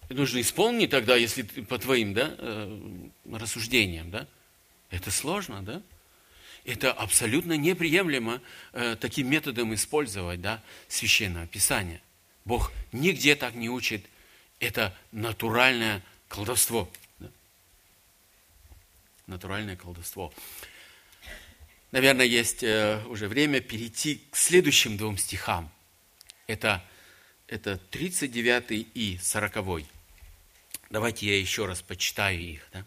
[0.09, 4.11] Нужно исполнить тогда, если ты, по твоим да, э, рассуждениям.
[4.11, 4.27] Да?
[4.91, 5.83] Это сложно, да?
[6.65, 8.41] Это абсолютно неприемлемо
[8.73, 12.01] э, таким методом использовать да, священное писание.
[12.45, 14.05] Бог нигде так не учит
[14.59, 16.91] это натуральное колдовство.
[19.27, 20.33] Натуральное колдовство.
[21.93, 25.71] Наверное, есть э, уже время перейти к следующим двум стихам.
[26.47, 26.85] Это,
[27.49, 29.87] это 39 и 40.
[30.91, 32.67] Давайте я еще раз почитаю их.
[32.73, 32.85] Да?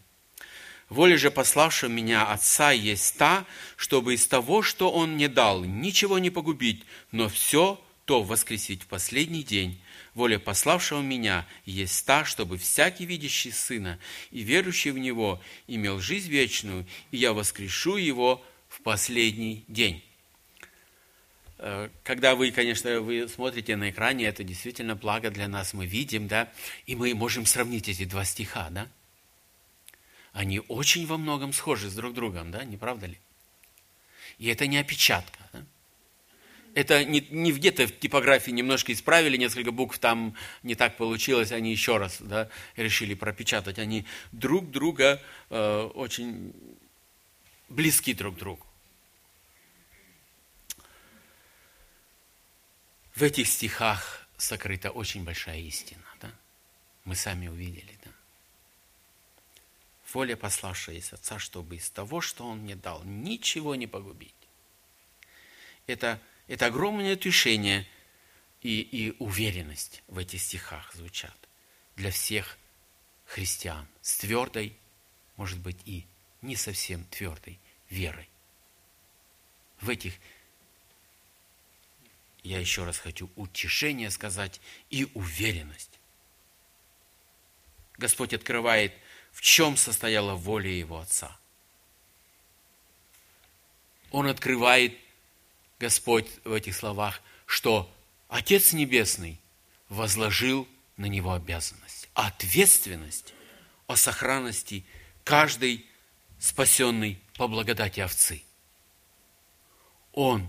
[0.88, 6.18] Воля же пославшего меня Отца есть та, чтобы из того, что Он мне дал, ничего
[6.18, 9.80] не погубить, но все кто воскресить в последний день,
[10.14, 13.98] воля пославшего меня есть та, чтобы всякий видящий Сына
[14.30, 20.02] и верующий в Него имел жизнь вечную, и я воскрешу его в последний день.
[21.58, 26.26] Э, когда вы, конечно, вы смотрите на экране, это действительно благо для нас, мы видим,
[26.26, 26.50] да,
[26.86, 28.88] и мы можем сравнить эти два стиха, да.
[30.32, 33.18] Они очень во многом схожи с друг другом, да, не правда ли?
[34.38, 35.64] И это не опечатка, да?
[36.74, 41.72] Это не, не где-то в типографии немножко исправили, несколько букв там не так получилось, они
[41.72, 43.78] еще раз да, решили пропечатать.
[43.78, 46.52] Они друг друга э, очень
[47.68, 48.66] близки друг к другу.
[53.14, 56.04] В этих стихах сокрыта очень большая истина.
[56.20, 56.30] Да?
[57.04, 57.98] Мы сами увидели.
[58.04, 58.10] Да?
[60.12, 64.34] Воля пославшая из Отца, чтобы из того, что Он мне дал, ничего не погубить.
[65.86, 67.86] Это, это огромное утешение
[68.60, 71.36] и, и уверенность в этих стихах звучат
[71.94, 72.58] для всех
[73.24, 74.76] христиан с твердой,
[75.36, 76.04] может быть, и
[76.42, 78.28] не совсем твердой верой.
[79.80, 80.12] В этих
[82.42, 84.60] я еще раз хочу утешение сказать
[84.90, 86.00] и уверенность.
[87.96, 88.92] Господь открывает,
[89.30, 91.38] в чем состояла воля Его Отца.
[94.10, 94.98] Он открывает,
[95.80, 97.90] Господь, в этих словах, что
[98.28, 99.40] Отец Небесный
[99.88, 103.32] возложил на Него обязанность, ответственность
[103.86, 104.84] о сохранности
[105.24, 105.86] каждой
[106.38, 108.42] спасенной по благодати овцы.
[110.12, 110.46] Он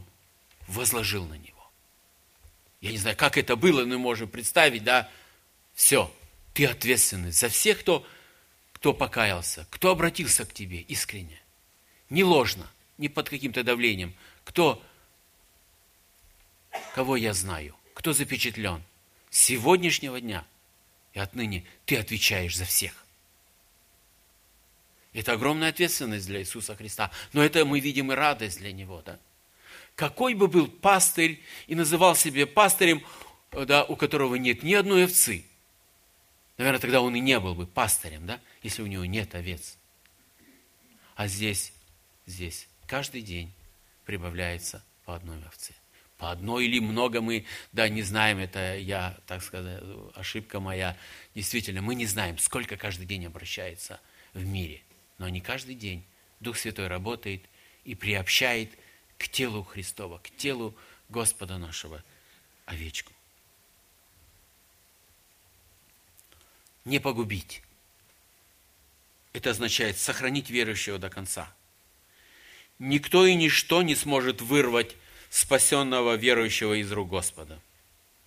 [0.68, 1.72] возложил на Него.
[2.82, 5.10] Я не знаю, как это было, но мы можем представить, да,
[5.74, 6.14] все,
[6.54, 8.06] ты ответственный за всех, кто,
[8.74, 11.42] кто покаялся, кто обратился к тебе искренне,
[12.10, 14.14] не ложно, не под каким-то давлением,
[14.44, 14.84] кто,
[16.94, 18.84] кого я знаю, кто запечатлен.
[19.30, 20.46] С сегодняшнего дня
[21.14, 23.06] и отныне ты отвечаешь за всех.
[25.14, 27.12] Это огромная ответственность для Иисуса Христа.
[27.34, 29.20] Но это мы видим и радость для Него, да?
[29.96, 33.06] какой бы был пастырь и называл себя пастырем,
[33.52, 35.46] да, у которого нет ни одной овцы,
[36.58, 39.78] наверное, тогда он и не был бы пастырем, да, если у него нет овец.
[41.16, 41.74] А здесь,
[42.26, 43.54] здесь каждый день
[44.06, 45.74] прибавляется по одной овце.
[46.22, 49.82] По одной или много мы, да, не знаем, это я, так сказать,
[50.14, 50.96] ошибка моя.
[51.34, 54.00] Действительно, мы не знаем, сколько каждый день обращается
[54.36, 54.84] в мире.
[55.18, 56.06] Но не каждый день
[56.40, 57.42] Дух Святой работает
[57.86, 58.70] и приобщает
[59.18, 60.76] к телу Христова, к телу
[61.10, 62.04] Господа нашего,
[62.68, 63.14] овечку.
[66.86, 67.64] Не погубить.
[69.34, 71.52] Это означает сохранить верующего до конца.
[72.78, 74.96] Никто и ничто не сможет вырвать
[75.32, 77.62] спасенного верующего из рук Господа.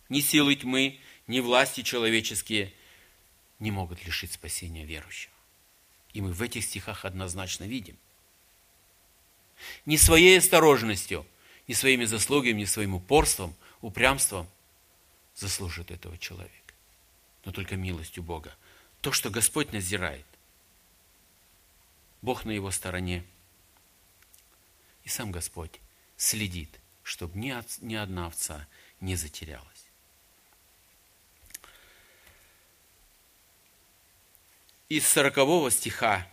[0.09, 2.73] Ни силы тьмы, ни власти человеческие
[3.59, 5.35] не могут лишить спасения верующего.
[6.15, 7.99] И мы в этих стихах однозначно видим,
[9.85, 11.27] ни своей осторожностью,
[11.69, 14.49] ни своими заслугами, ни своим упорством, упрямством
[15.35, 16.75] заслужит этого человека.
[17.45, 18.57] Но только милостью Бога.
[19.03, 20.25] То, что Господь назирает.
[22.23, 23.25] Бог на его стороне.
[25.03, 25.81] И сам Господь
[26.17, 28.67] следит, чтобы ни, ни одна овца
[29.01, 29.87] не затерялась.
[34.89, 36.29] Из сорокового стиха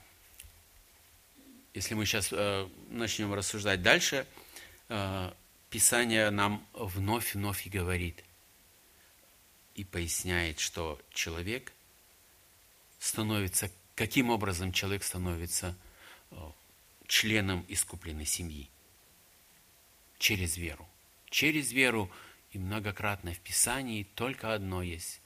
[1.73, 4.27] если мы сейчас э, начнем рассуждать дальше,
[4.89, 5.31] э,
[5.69, 8.25] Писание нам вновь и вновь и говорит
[9.73, 11.71] и поясняет, что человек
[12.99, 15.77] становится, каким образом человек становится
[16.31, 16.35] э,
[17.07, 18.69] членом искупленной семьи.
[20.21, 20.87] Через веру.
[21.31, 22.11] Через веру
[22.51, 25.19] и многократно в Писании только одно есть,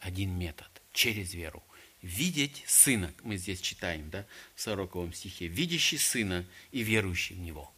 [0.00, 0.68] один метод.
[0.92, 1.62] Через веру–
[2.02, 7.72] видеть Сына, мы здесь читаем, да, в 40 стихе, видящий Сына и верующий в Него.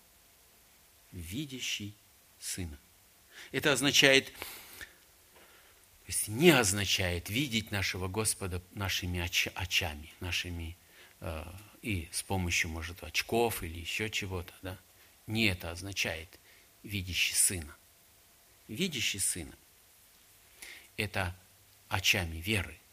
[1.13, 1.95] Видящий
[2.41, 2.79] Сына.
[3.53, 10.79] Это означает, то есть не означает видеть нашего Господа нашими очами, нашими,
[11.21, 11.45] э,
[11.83, 14.79] и с помощью, может, очков или еще чего-то, да.
[15.27, 16.38] Не это означает
[16.83, 17.75] видящий Сына.
[18.69, 19.57] Видящий Сына–
[20.97, 21.35] это
[21.89, 22.79] очами веры–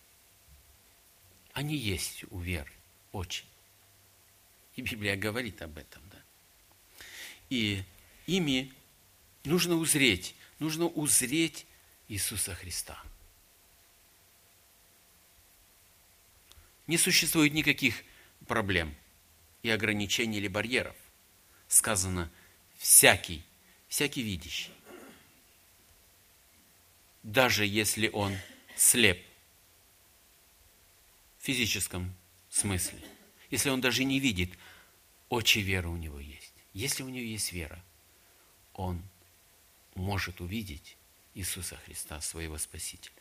[1.55, 2.71] они есть у веры,
[3.13, 3.45] очень.
[4.75, 6.21] И Библия говорит об этом, да.
[7.49, 7.81] И
[8.27, 8.73] ими
[9.45, 11.65] нужно узреть, нужно узреть
[12.09, 13.01] Иисуса Христа.
[16.88, 18.03] Не существует никаких
[18.47, 18.93] проблем
[19.63, 20.97] и ограничений или барьеров.
[21.69, 22.29] Сказано
[22.77, 23.45] «всякий»,
[23.88, 24.71] «всякий видящий».
[27.25, 28.38] даже если он
[28.77, 29.19] слеп
[31.39, 32.13] в физическом
[32.49, 32.99] смысле,
[33.49, 34.51] если он даже не видит,
[35.29, 36.53] очи веры у него есть.
[36.73, 37.83] Если у него есть вера,
[38.73, 39.01] он
[39.95, 40.97] может увидеть
[41.33, 43.11] Иисуса Христа, своего Спасителя.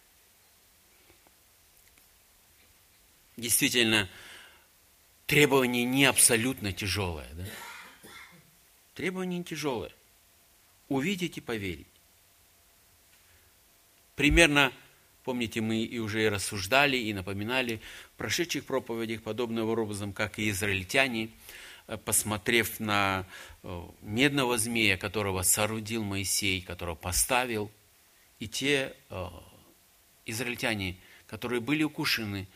[3.39, 4.09] Действительно,
[5.27, 7.29] требование не абсолютно тяжелое.
[7.33, 7.47] Да?
[8.95, 9.93] Требование не тяжелое.
[10.89, 11.87] Увидеть и поверить.
[14.17, 14.73] Примерно,
[15.25, 17.81] помните, мы и уже рассуждали, и напоминали
[18.15, 21.31] в прошедших проповедях подобным образом, как и израильтяне,
[21.87, 23.27] э, посмотрев на
[23.63, 27.71] э, медного змея, которого соорудил Моисей, которого поставил,
[28.39, 29.27] и те э,
[30.27, 32.47] израильтяне, которые были укушены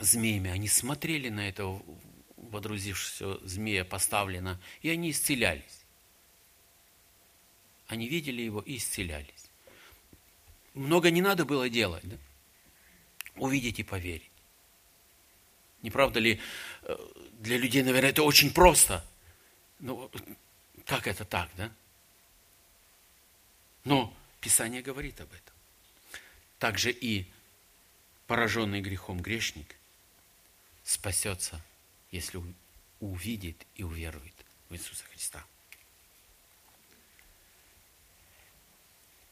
[0.00, 1.82] змеями, они смотрели на этого
[2.42, 5.84] водрузившегося змея поставлено, и они исцелялись.
[7.86, 9.50] Они видели его и исцелялись.
[10.74, 12.16] Много не надо было делать, да?
[13.36, 14.30] Увидеть и поверить.
[15.82, 16.40] Не правда ли,
[16.82, 16.96] э,
[17.40, 19.04] для людей, наверное, это очень просто.
[19.80, 20.10] Ну,
[20.86, 21.72] как это так, да?
[23.84, 25.54] Но Писание говорит об этом.
[26.58, 27.26] Также и
[28.26, 29.76] пораженный грехом грешник
[30.84, 31.62] спасется,
[32.12, 32.40] если
[33.00, 34.34] увидит и уверует
[34.68, 35.44] в Иисуса Христа.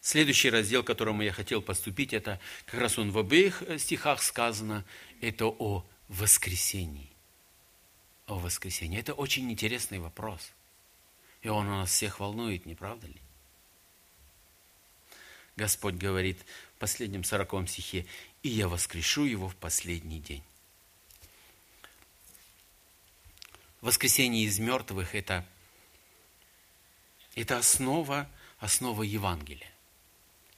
[0.00, 4.22] Следующий раздел, к которому я хотел поступить, это как раз он в обеих э, стихах
[4.22, 4.84] сказано,
[5.20, 7.10] это о воскресении.
[8.26, 8.98] О воскресении.
[8.98, 10.52] Это очень интересный вопрос.
[11.42, 13.20] И он у нас всех волнует, не правда ли?
[15.56, 16.38] Господь говорит
[16.76, 18.06] в последнем сороковом стихе,
[18.42, 20.42] «И я воскрешу его в последний день».
[23.80, 25.46] Воскресение из мертвых– это,
[27.34, 28.28] это основа,
[28.58, 29.72] основа Евангелия.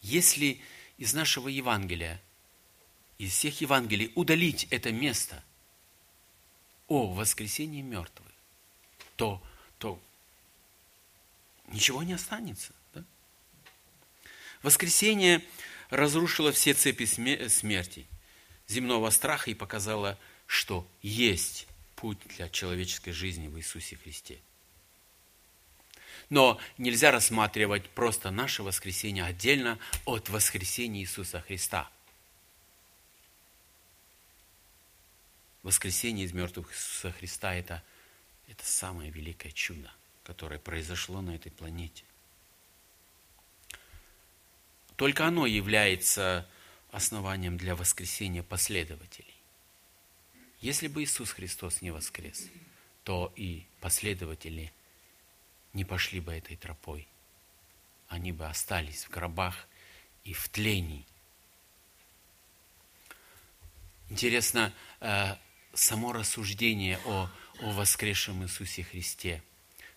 [0.01, 0.61] Если
[0.99, 2.20] из нашего Евангелия,
[3.18, 5.45] из всех Евангелий удалить это место
[6.89, 8.33] о воскресении мертвых,
[9.14, 9.41] то,
[9.79, 10.03] то
[11.68, 12.73] ничего не останется.
[12.93, 13.05] Да?
[14.62, 15.45] Воскресение
[15.91, 18.07] разрушило все цепи смерти,
[18.66, 21.68] земного страха и показало, что есть
[22.03, 24.38] путь для человеческой жизни в Иисусе Христе–
[26.32, 31.90] но нельзя рассматривать просто наше воскресение отдельно от воскресения Иисуса Христа.
[35.62, 37.82] Воскресение из мертвых Иисуса Христа это,–
[38.48, 39.90] это самое великое чудо,
[40.24, 42.05] которое произошло на этой планете.
[44.96, 46.48] Только оно является
[46.92, 49.32] основанием для воскресения последователей.
[50.62, 52.48] Если бы Иисус Христос не воскрес,
[53.04, 54.72] то и последователи–
[55.72, 57.06] не пошли бы этой тропой.
[58.08, 59.66] Они бы остались в гробах
[60.24, 61.06] и в тлении.
[64.10, 65.36] Интересно, э,
[65.72, 69.42] само рассуждение о, о воскресшем Иисусе Христе,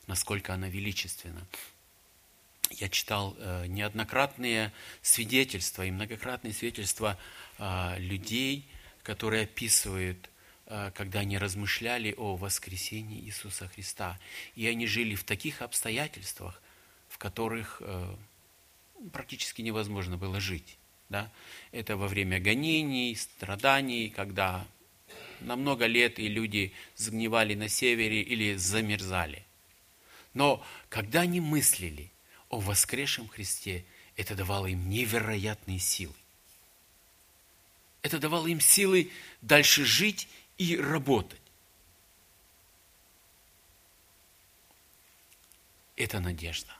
[0.07, 1.45] насколько оно величественно.
[2.72, 7.18] Я читал э, неоднократные свидетельства и многократные свидетельства
[7.57, 8.66] э, людей,
[9.03, 10.30] которые описывают
[10.95, 14.20] когда они размышляли о воскресении Иисуса Христа.
[14.55, 16.61] И они жили в таких обстоятельствах,
[17.07, 18.16] в которых э,
[19.11, 20.78] практически невозможно было жить.
[21.09, 21.32] Да?
[21.72, 24.66] Это во время гонений, страданий, когда
[25.41, 29.45] на много лет и люди сгнивали на севере или замерзали.
[30.34, 32.11] Но когда они мыслили
[32.49, 33.86] о воскресшем Христе,
[34.18, 36.13] это давало им невероятные силы.
[38.01, 39.11] Это давало им силы
[39.41, 40.28] дальше жить
[40.58, 41.41] и работать.
[45.95, 46.74] Это надежда.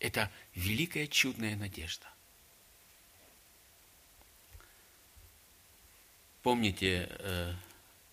[0.00, 2.06] Это великая чудная надежда.
[6.42, 7.52] Помните э,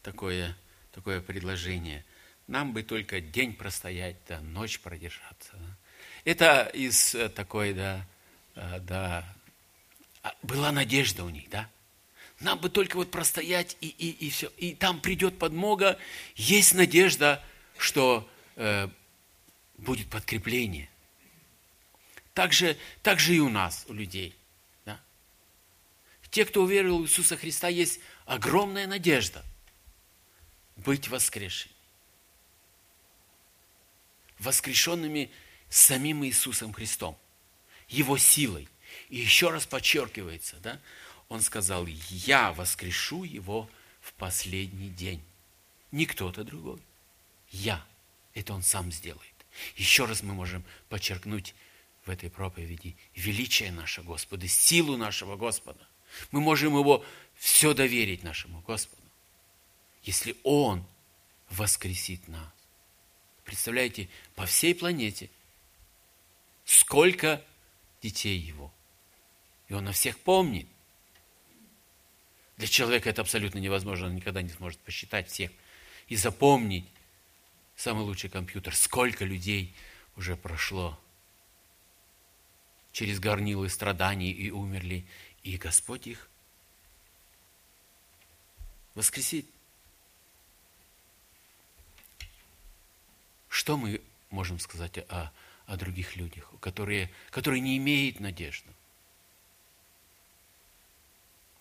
[0.01, 0.57] такое,
[0.91, 2.03] такое предложение?
[2.47, 5.55] Нам бы только день простоять, да ночь продержаться.
[6.23, 8.05] Это из э, такой, да,
[8.55, 9.25] э, да,
[10.23, 11.69] а, была надежда у них, да?
[12.45, 14.51] Нам бы только вот простоять и, и, и все.
[14.57, 15.97] И там придет подмога.
[16.35, 17.43] Есть надежда,
[17.79, 18.87] что э,
[19.79, 20.87] будет подкрепление.
[22.35, 24.35] Так же, так же и у нас, у людей.
[24.85, 25.01] Да?
[26.29, 29.43] Те, кто уверовал в Иисуса Христа, есть огромная надежда
[30.75, 31.73] быть воскресшими.
[34.37, 35.31] Воскрешенными
[35.67, 37.17] самим Иисусом Христом,
[37.87, 38.69] Его силой.
[39.09, 40.79] И еще раз подчеркивается, да,
[41.29, 43.69] он сказал, я воскрешу его
[43.99, 45.23] в последний день.
[45.91, 46.81] Не кто-то другой.
[47.49, 47.85] Я.
[48.33, 49.33] Это он сам сделает.
[49.75, 51.55] Еще раз мы можем подчеркнуть
[52.05, 55.87] в этой проповеди величие нашего Господа, силу нашего Господа.
[56.31, 57.03] Мы можем Его
[57.35, 59.01] все доверить нашему Господу,
[60.03, 60.85] если Он
[61.49, 62.51] воскресит нас.
[63.43, 65.29] Представляете, по всей планете
[66.65, 67.43] сколько
[68.01, 68.71] детей Его.
[69.67, 70.67] И Он на всех помнит.
[72.57, 75.51] Для человека это абсолютно невозможно, он никогда не сможет посчитать всех
[76.07, 76.85] и запомнить
[77.75, 78.75] самый лучший компьютер.
[78.75, 79.75] Сколько людей
[80.15, 80.97] уже прошло
[82.93, 85.05] через горнилы страданий и умерли,
[85.43, 86.29] и Господь их
[88.93, 89.45] воскресит.
[93.49, 95.31] Что мы можем сказать о,
[95.65, 98.69] о других людях, которые, которые не имеют надежды?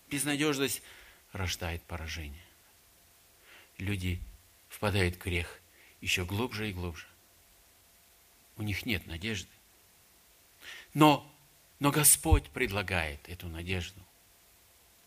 [0.09, 0.81] Безнадежность
[1.31, 2.45] рождает поражение.
[3.77, 4.21] Люди
[4.69, 5.59] впадают в грех
[6.01, 7.07] еще глубже и глубже.
[8.57, 9.49] У них нет надежды.
[10.93, 11.29] Но,
[11.79, 13.99] но Господь предлагает эту надежду.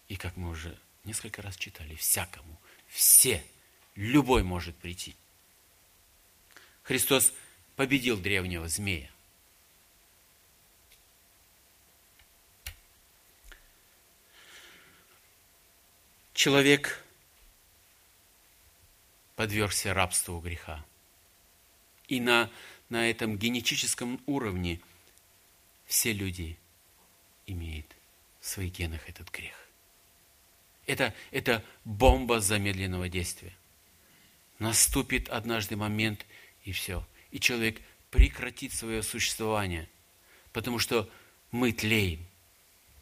[0.09, 3.45] И как мы уже несколько раз читали, всякому, все,
[3.95, 5.15] любой может прийти.
[6.83, 7.33] Христос
[7.77, 9.11] победил древнего змея.
[16.39, 17.05] Человек
[19.35, 20.87] подвергся рабству греха.
[22.07, 22.49] И на,
[22.91, 24.79] на этом генетическом уровне
[25.87, 26.57] все люди
[27.49, 27.87] имеют
[28.41, 29.57] в своих генах этот грех.
[30.87, 33.57] Это, это бомба замедленного действия.
[34.61, 36.25] Наступит однажды момент,
[36.63, 37.05] и все.
[37.33, 37.81] И человек
[38.13, 39.89] прекратит свое существование,
[40.53, 41.11] потому что
[41.51, 42.25] мы тлеем.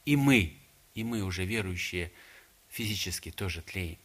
[0.06, 0.56] И мы,
[0.94, 2.10] и мы уже верующие–
[2.76, 3.98] физически тоже тлеем.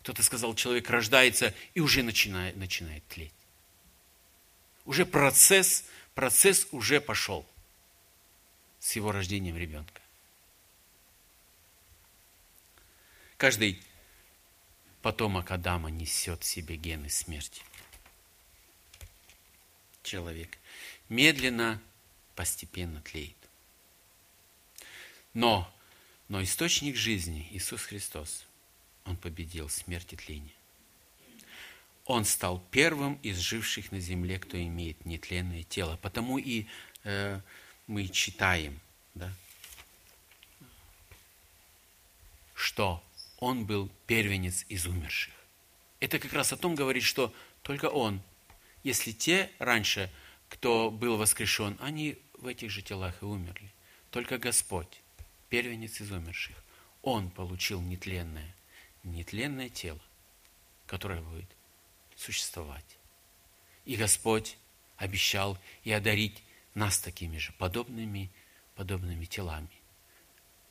[0.00, 3.32] Кто-то сказал, человек рождается и уже начинает, начинает тлеть.
[4.84, 5.84] Уже процесс,
[6.14, 7.46] процесс уже пошел
[8.80, 10.02] с его рождением ребенка.
[13.36, 13.80] Каждый
[15.00, 17.62] потомок Адама несет в себе гены смерти.
[20.02, 20.58] Человек
[21.08, 21.80] медленно,
[22.34, 23.36] постепенно тлеет.
[25.34, 25.71] Но
[26.32, 28.46] но источник жизни, Иисус Христос,
[29.04, 30.54] Он победил смерть и тление.
[32.06, 35.98] Он стал первым из живших на земле, кто имеет нетленное тело.
[36.00, 36.68] Потому и
[37.04, 37.38] э,
[37.86, 38.80] мы читаем,
[39.12, 39.30] да,
[42.54, 43.04] что
[43.36, 45.34] он был первенец из умерших.
[46.00, 48.22] Это как раз о том говорит, что только он,
[48.84, 50.10] если те раньше,
[50.48, 53.70] кто был воскрешен, они в этих же телах и умерли.
[54.10, 55.02] Только Господь
[55.52, 56.56] первенец из умерших,
[57.02, 58.56] он получил нетленное,
[59.02, 60.00] нетленное тело,
[60.86, 61.50] которое будет
[62.16, 62.96] существовать.
[63.84, 64.56] И Господь
[64.96, 66.42] обещал и одарить
[66.72, 68.30] нас такими же подобными,
[68.76, 69.68] подобными телами,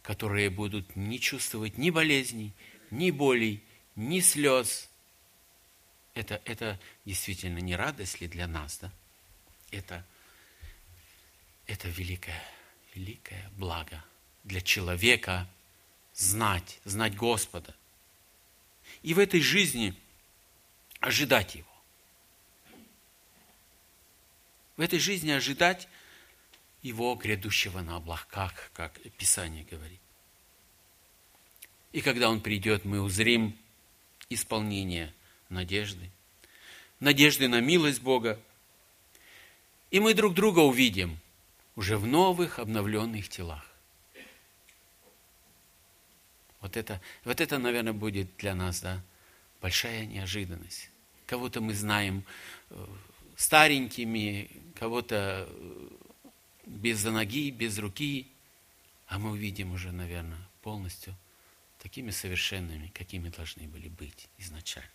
[0.02, 2.52] которые будут не чувствовать ни болезней,
[2.90, 3.64] ни болей,
[3.96, 4.90] ни слез.
[6.16, 8.92] Это, это действительно не радость ли для нас, да?
[9.70, 10.04] Это,
[11.68, 12.44] это великое,
[12.96, 14.04] великое благо–
[14.44, 15.48] для человека
[16.14, 17.76] знать, знать Господа.
[19.04, 19.96] И в этой жизни
[21.00, 21.68] ожидать Его.
[24.78, 25.88] В этой жизни ожидать
[26.82, 30.00] Его грядущего на облаках, как Писание говорит.
[31.92, 33.58] И когда Он придет, мы узрим
[34.30, 35.14] исполнение
[35.50, 36.10] надежды,
[37.00, 38.40] надежды на милость Бога,
[39.90, 41.20] и мы друг друга увидим
[41.76, 43.71] уже в новых обновленных телах.
[46.62, 49.02] Вот это, вот это, наверное, будет для нас да,
[49.62, 50.90] большая неожиданность.
[51.26, 52.24] Кого-то мы знаем
[52.70, 52.88] э,
[53.36, 55.90] старенькими, кого-то э,
[56.66, 58.28] без ноги, без руки,
[59.08, 61.16] а мы увидим уже, наверное, полностью
[61.80, 64.90] такими совершенными, какими должны были быть изначально.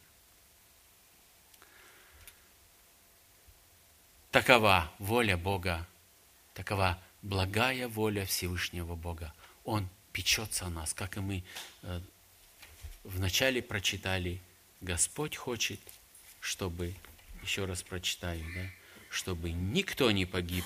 [4.31, 5.87] Такова воля Бога,
[6.55, 9.33] такова благая воля Всевышнего Бога.
[9.65, 11.45] Он печется о нас, как и мы
[11.83, 12.01] э,
[13.05, 14.41] вначале прочитали.
[14.81, 15.79] Господь хочет,
[16.41, 16.95] чтобы,
[17.43, 18.67] еще раз прочитаю, да,
[19.11, 20.65] чтобы никто не погиб,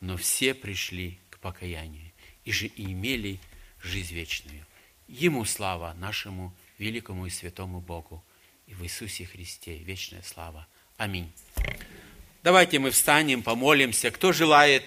[0.00, 2.10] но все пришли к покаянию
[2.46, 3.38] и же имели
[3.82, 4.64] жизнь вечную.
[5.08, 8.24] Ему слава, нашему великому и святому Богу,
[8.66, 10.66] и в Иисусе Христе вечная слава.
[10.96, 11.30] Аминь.
[12.42, 14.10] Давайте мы встанем, помолимся.
[14.10, 14.84] Кто желает,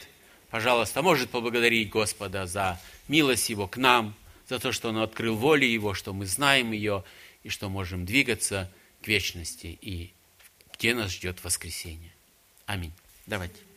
[0.50, 4.16] пожалуйста, может поблагодарить Господа за милость Его к нам,
[4.48, 7.04] за то, что Он открыл волю Его, что мы знаем ее
[7.44, 8.72] и что можем двигаться
[9.02, 10.14] к вечности и
[10.74, 12.14] где нас ждет воскресение.
[12.66, 12.94] Аминь.
[13.26, 13.69] Давайте.